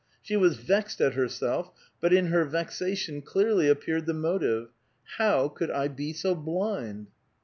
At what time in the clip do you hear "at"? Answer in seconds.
0.99-1.13